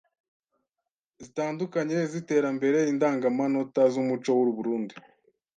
zitandukanye 1.23 1.95
z’iterambere 2.11 2.79
Indangamanota 2.91 3.81
z’umuco 3.93 4.29
w’u 4.37 4.49
Burunndi 4.57 4.95